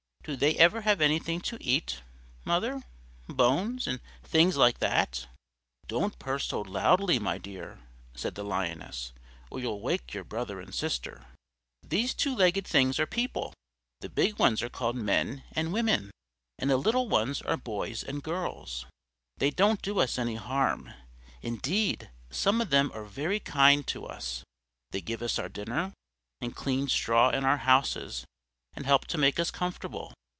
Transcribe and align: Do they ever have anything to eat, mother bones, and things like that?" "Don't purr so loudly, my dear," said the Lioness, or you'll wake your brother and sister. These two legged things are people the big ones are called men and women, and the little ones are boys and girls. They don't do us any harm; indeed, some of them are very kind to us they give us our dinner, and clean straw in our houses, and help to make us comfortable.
Do 0.23 0.35
they 0.35 0.55
ever 0.57 0.81
have 0.81 1.01
anything 1.01 1.41
to 1.41 1.57
eat, 1.59 2.03
mother 2.45 2.83
bones, 3.27 3.87
and 3.87 3.99
things 4.23 4.55
like 4.55 4.77
that?" 4.77 5.25
"Don't 5.87 6.19
purr 6.19 6.37
so 6.37 6.61
loudly, 6.61 7.17
my 7.17 7.39
dear," 7.39 7.79
said 8.13 8.35
the 8.35 8.43
Lioness, 8.43 9.13
or 9.49 9.59
you'll 9.59 9.81
wake 9.81 10.13
your 10.13 10.23
brother 10.23 10.61
and 10.61 10.75
sister. 10.75 11.25
These 11.81 12.13
two 12.13 12.35
legged 12.35 12.67
things 12.67 12.99
are 12.99 13.07
people 13.07 13.55
the 14.01 14.09
big 14.09 14.37
ones 14.37 14.61
are 14.61 14.69
called 14.69 14.95
men 14.95 15.43
and 15.53 15.73
women, 15.73 16.11
and 16.59 16.69
the 16.69 16.77
little 16.77 17.09
ones 17.09 17.41
are 17.41 17.57
boys 17.57 18.03
and 18.03 18.21
girls. 18.21 18.85
They 19.37 19.49
don't 19.49 19.81
do 19.81 19.97
us 19.99 20.19
any 20.19 20.35
harm; 20.35 20.93
indeed, 21.41 22.11
some 22.29 22.61
of 22.61 22.69
them 22.69 22.91
are 22.93 23.05
very 23.05 23.39
kind 23.39 23.87
to 23.87 24.05
us 24.05 24.43
they 24.91 25.01
give 25.01 25.23
us 25.23 25.39
our 25.39 25.49
dinner, 25.49 25.93
and 26.39 26.55
clean 26.55 26.87
straw 26.87 27.31
in 27.31 27.43
our 27.43 27.57
houses, 27.57 28.23
and 28.73 28.85
help 28.85 29.05
to 29.05 29.17
make 29.17 29.37
us 29.37 29.51
comfortable. 29.51 30.13